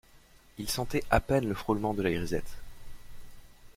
[0.57, 2.55] Il sentait à peine le frôlement de la grisette.